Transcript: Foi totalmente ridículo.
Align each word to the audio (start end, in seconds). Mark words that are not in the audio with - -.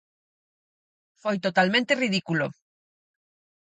Foi 1.23 1.37
totalmente 1.45 1.99
ridículo. 2.03 2.47